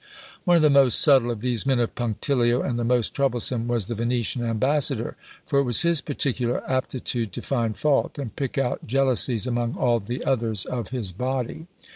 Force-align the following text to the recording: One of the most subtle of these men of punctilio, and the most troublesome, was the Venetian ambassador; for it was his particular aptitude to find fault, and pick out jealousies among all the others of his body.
One 0.45 0.55
of 0.55 0.63
the 0.63 0.71
most 0.71 0.99
subtle 0.99 1.29
of 1.29 1.41
these 1.41 1.63
men 1.67 1.77
of 1.79 1.93
punctilio, 1.93 2.63
and 2.63 2.79
the 2.79 2.83
most 2.83 3.13
troublesome, 3.13 3.67
was 3.67 3.85
the 3.85 3.93
Venetian 3.93 4.43
ambassador; 4.43 5.15
for 5.45 5.59
it 5.59 5.63
was 5.63 5.81
his 5.83 6.01
particular 6.01 6.67
aptitude 6.67 7.31
to 7.33 7.41
find 7.43 7.77
fault, 7.77 8.17
and 8.17 8.35
pick 8.35 8.57
out 8.57 8.87
jealousies 8.87 9.45
among 9.45 9.77
all 9.77 9.99
the 9.99 10.25
others 10.25 10.65
of 10.65 10.87
his 10.89 11.11
body. 11.11 11.67